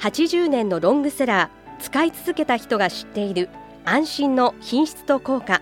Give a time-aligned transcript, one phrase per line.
[0.00, 3.48] 80年のロングセラー使い続けた人が知っている
[3.84, 5.60] 安心の品質と効果。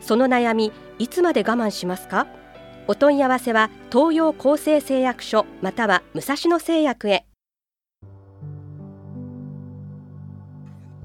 [0.00, 2.26] その悩みいつまで我慢しますか？
[2.86, 7.26] お問い合わせは東洋厚生製薬所または武蔵野製薬へ。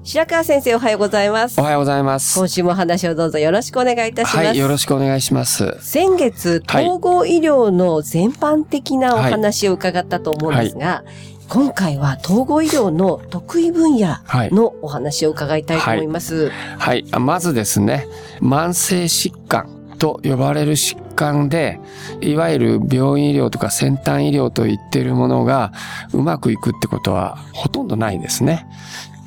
[0.02, 1.60] 白川先生おはようございます。
[1.60, 2.38] おはようございます。
[2.38, 5.76] 今週も話をどうぞよろしくお願いいたします、はい、よろしくお願いします。
[5.80, 6.84] 先月はい。
[6.84, 11.04] 統合医療の全般的なお話を伺ったと思うんですが、
[11.48, 14.50] 今回は統合医療の得意分野はい。
[14.52, 16.50] のお話を伺いたいと思います。
[16.78, 17.04] はい。
[17.12, 18.06] あまずですね、
[18.40, 21.80] 慢性疾患と呼ばれる疾患で、
[22.20, 25.72] いわゆる病院医療とか先端医療と言っているものが
[26.12, 28.66] うまくいくってことはほとんどないですね。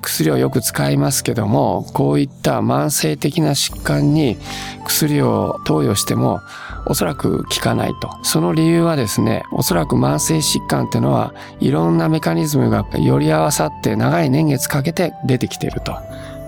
[0.01, 4.37] 薬をよく使いますけども、こういった慢性的な疾患に
[4.85, 6.41] 薬を投与しても
[6.89, 8.09] おそらく効かないと。
[8.23, 15.95] その理由はですね、おそらく慢性疾患っていうのはいろんなメカニズムがより合わさって長い年月かけて出てきていると。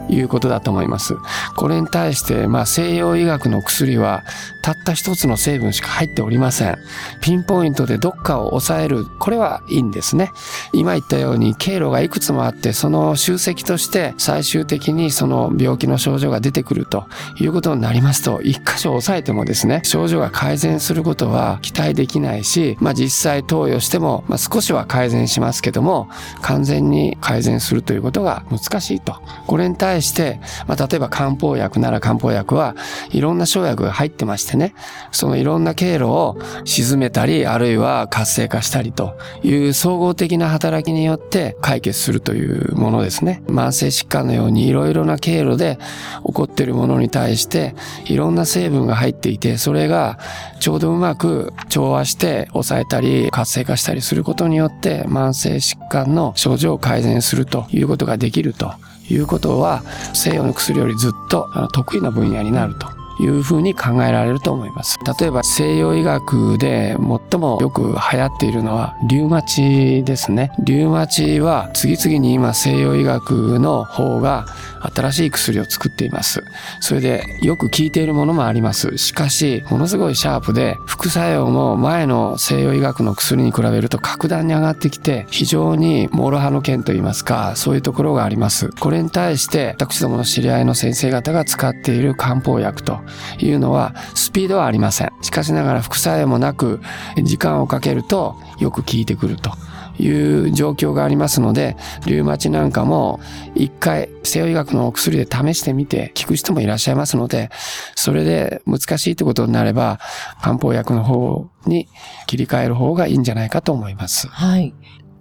[0.10, 1.16] いうことだと思います。
[1.56, 4.24] これに対して、まあ、西洋医学の薬は
[4.62, 6.78] たった一つの成分しか入っておりません。
[7.22, 10.32] ピンポイントでどっかを抑える、これはいいんですね。
[10.74, 17.06] 今言ったように経路がいくつもあって、その集積として最終的にその病気の症状が出てくると
[17.40, 26.10] いうことになりますと、一箇所抑えてもですね、症状が改善することは期待できないし、まあ実際投与しても、まあ少しは改善しますけども、
[26.42, 29.16] 完全に改善するということが難しいと。
[29.48, 32.76] これに対して、まあ例えば漢方薬なら漢方薬は
[33.12, 34.74] いろんな生薬が入ってましてね、
[35.12, 43.42] そのいろんな経路を沈めたり、あるいは活性化したりという総合的な働きによって解決するというものですね。
[43.48, 45.80] 慢性疾患のようにいろいろな経路で
[46.26, 47.76] 起こっているものに対して、
[48.06, 50.20] いろんな成分が入っていて、それが
[50.60, 58.74] ちょうどうまく調和して抑えたり活性化したりすることによって、慢性疾患の症状を改善するということができると
[59.14, 59.84] いうことは、
[60.14, 62.99] 西洋の薬よりずっと得意な分野になると。
[63.20, 64.98] いうふうに考えられると思います。
[65.20, 66.96] 例えば西洋医学で
[67.32, 70.52] 最もよく流行っているのはリュウマチですね。
[70.60, 74.46] リュウマチは次々に今西洋医学の方が
[74.82, 76.44] 新しい薬を作っています。
[76.80, 78.98] それでよく効いているものもあります。
[78.98, 88.70] しかし、ものすごいシャープで副作用も前の西洋医学の薬に比べると格段に上がってきて非常に諸刃の剣といいますかそういうところがあります。
[88.80, 93.00] これに対して私どもの知り合いの先生方が使っている漢方薬と
[93.40, 95.12] いうのはスピードはありません。
[95.22, 96.80] しかしながら副作用もなく
[97.24, 99.52] 時間をかけるとよく効いてくると。
[100.00, 101.76] いう状況がありますので、
[102.06, 103.20] リュウマチなんかも
[103.54, 107.50] 一回西洋医学のお薬で試してみて効く人もいらっしゃいますので、
[107.96, 110.00] それで難しいってことになれば、
[110.42, 111.88] 漢方薬の方に
[112.28, 114.28] 切り替える方がいいんじゃないかと思います。
[114.28, 114.74] はい。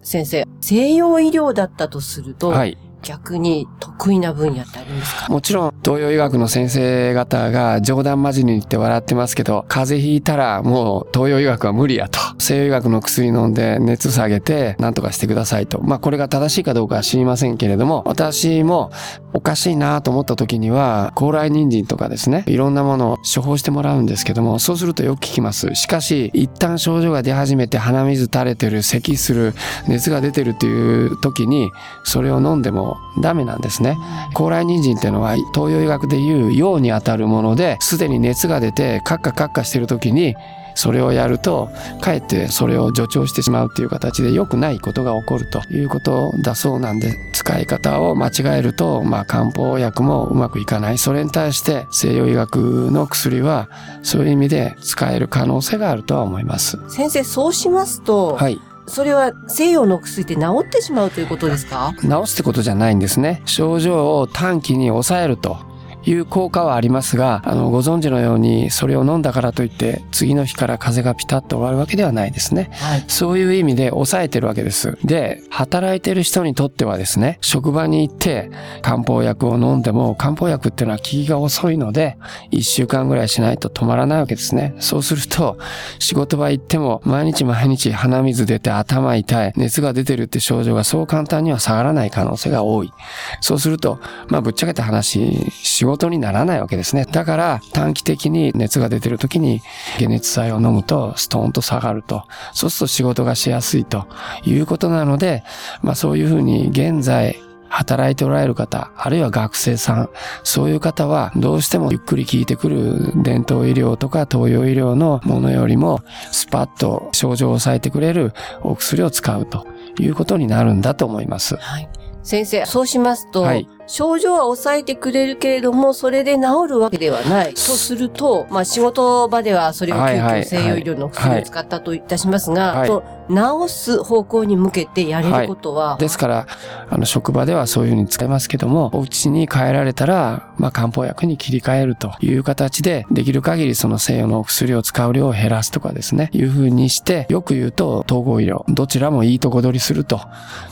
[0.03, 2.79] 先生、西洋医療だったとすると、はい。
[3.03, 5.33] 逆に得意な分野ってありますか？
[5.33, 12.19] もちろん東洋医学の先生方が冗談交じりに言って笑ってますけど、風邪ひいたらもう東洋医学は無理やと。
[12.39, 15.83] 西洋医学の薬飲んで熱下げて何とかしてくださいと。
[15.83, 18.91] まあこれが正しいかどうかは知りませんけれども、私も
[19.33, 25.75] おかしいなと思った時には、高麗人参とかですね、いろんなものを処方してもらうんですけども、そうするとよく効きます。
[25.75, 29.55] しかし、一旦症状が出始めて鼻水垂れてる、咳する、
[29.87, 31.71] 熱が出てるっていう時に、
[32.05, 32.88] それを飲んでも
[33.21, 33.99] ダメなんですね。
[34.35, 40.37] 高麗人参っていうのは東洋医学でいう陽にあたるもので、すでに熱が出てカッカカッカしてる時に、
[40.79, 50.99] それをやると、かえってそれを助長してしまうっていう形で良くないことが起こるということだそうなんで、使い方を間違えると、まあ漢方薬もうまくいかない。
[50.99, 53.69] それに対して西洋医学の薬は、
[54.05, 56.79] そういう意味で使える可能性があるとは思います。
[56.89, 58.61] 先生、そうしますと、はい。
[58.89, 61.95] それは西洋の薬で治ってしまうということですか？
[62.01, 63.43] 治すってことじゃないんですね。
[63.45, 65.68] 症状を短期に抑えると
[66.05, 72.71] いう効果はありますが、あの、ご存知のように、それを飲んだからといって、次の日から風邪がピタッと終わるわけではないですね。
[72.75, 74.97] はい、そういう意味で抑えてるわけです。
[75.05, 78.51] で、働いてる人にとってはですね、職場に行って
[78.83, 82.17] 漢方薬を飲んでも、漢方薬っていうのは効きが遅いので、
[82.53, 84.75] 1週間ぐらいしないと止まらないわけですね。
[84.79, 85.59] そうすると、
[85.99, 92.93] 仕事場行っても、毎日毎日鼻水出て頭痛い、熱が出てるって症状がそう簡単には下がらない可能性が多い。
[93.41, 97.07] そうすると、まあぶっちゃけた話、仕事にならないわけですね。
[97.11, 99.61] だから短期的に熱が出てる時に
[99.99, 102.25] 解熱剤を飲むとストーンと下がると。
[102.53, 104.07] そうすると仕事がしやすいと
[104.45, 105.43] いうことなので、
[105.83, 107.37] まあそういうふうに現在
[107.69, 110.11] 働いておられる方、あるいは学生さん、
[110.43, 116.01] そういう方はどうしてもゆっくり効いてくる伝統医療とか東洋医療のものよりも
[116.33, 118.33] スパッと症状を抑えてくれる
[118.63, 119.67] お薬を使うと
[119.99, 121.57] いうことになるんだと思います。
[121.57, 121.89] はい。
[122.23, 127.55] 先生、そうしますと、はい、症状は抑えてくれるけれども、それで治るわけではない。
[127.55, 133.19] とすると、まあ仕事場ではそれを急遽西洋医療の薬を使ったといたしますが、はいはい。
[133.29, 136.47] 治す方向に向けてやれることは、はい、ですから、
[136.89, 150.21] あの、職場ではそういうふうに使いますけども、お家に帰られたら、まあ、漢方薬に切り替えるという形で、できる限りその西洋のお薬を使う量を減らすとかですね、いうふうにして、よく言うと、統合医療、どちらもいいとこ取りすると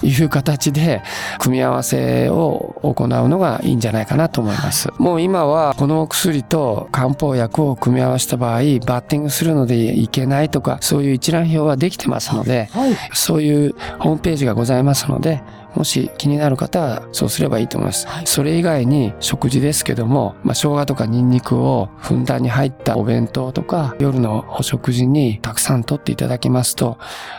[0.03, 1.03] いう形で、
[1.39, 4.89] 組み合わせを行うのがいいんじゃないかなと思います。
[4.99, 15.43] もう今は、このお薬と漢方薬を組み合わせた場合、バッティングするのでいけないとか、そういう一覧表はできてますので、で、はい、そういうホームページがございますので、
[15.75, 18.07] もし気になる方はそうすればいいと思います。
[18.07, 26.97] はい、それ以外に食事ですけども、まあ、生姜とかニンニクをふんだんに入ったお弁当とか夜のお食事にたくさんとっていただきますと、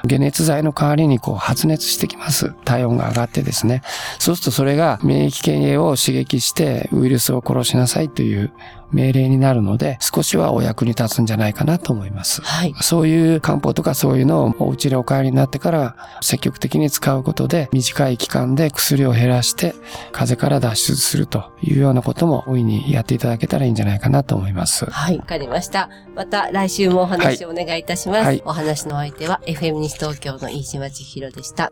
[0.07, 2.53] 解熱剤の代わりにこう発熱してきます。
[2.63, 3.81] 体温が上がってですね。
[4.19, 8.51] そうするとそれが免疫系を刺激してウイルスを殺しなさいという
[8.91, 12.41] 命令になるので、少しはお役に立つんじゃないかなと思います。
[12.41, 12.73] はい。
[12.81, 19.73] そういう漢方とかそういうのをお家でお帰りになってから積極的に使うことで、短い期間で薬を減らして、
[20.11, 24.85] 風邪から脱出するというようなことも大いにやっていただけたらいいんじゃないかなと思います。
[24.85, 25.89] はい、わかりました。
[26.15, 28.25] また来週もお話をお願いいたします。
[28.25, 31.71] はい、お話の相手は FM 西東京の飯島千尋でした。